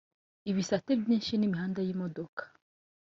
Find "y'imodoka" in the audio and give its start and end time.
1.83-2.41